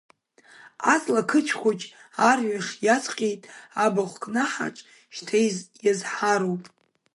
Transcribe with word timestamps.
Аҵла 0.93 1.21
қыцә 1.29 1.53
хәыҷ 1.59 1.81
арҩаш 2.29 2.67
иаҵҟьеит, 2.85 3.41
абахә 3.85 4.17
кнаҳаҿ, 4.23 4.77
шьҭа 5.15 5.37
иазҳароуп. 5.85 6.63